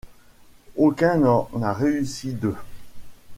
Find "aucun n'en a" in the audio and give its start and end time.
0.77-1.73